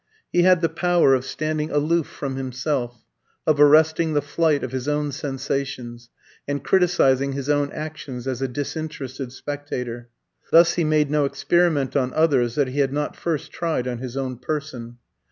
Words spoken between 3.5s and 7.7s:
arresting the flight of his own sensations, and criticising his